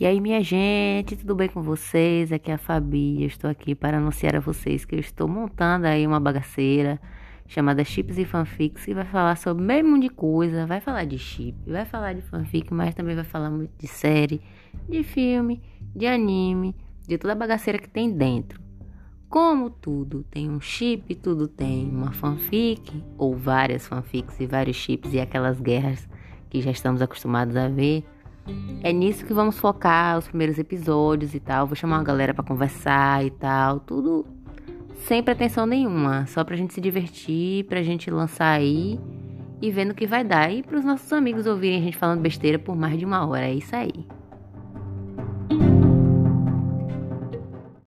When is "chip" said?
11.18-11.58, 20.60-21.12